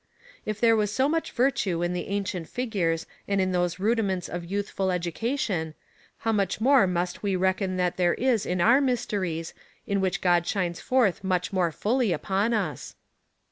"If 0.47 0.59
there 0.59 0.75
was 0.75 0.91
so 0.91 1.07
much 1.07 1.31
virtue 1.31 1.83
in 1.83 1.93
the 1.93 2.07
ancient 2.07 2.49
figures 2.49 3.05
and 3.27 3.39
in 3.39 3.51
those 3.51 3.77
rudiments 3.79 4.27
of 4.27 4.43
youthful 4.43 4.89
education, 4.91 5.75
how 6.17 6.31
much 6.31 6.59
more 6.59 6.87
must 6.87 7.21
we 7.21 7.35
reckon 7.35 7.77
that 7.77 7.97
there 7.97 8.15
is 8.15 8.47
in 8.47 8.61
our 8.61 8.81
mysteries, 8.81 9.53
in 9.85 10.01
which 10.01 10.19
God 10.21 10.47
shines 10.47 10.79
forth 10.81 11.23
much 11.23 11.53
more 11.53 11.71
fully 11.71 12.11
upon 12.11 12.51
us 12.51 12.95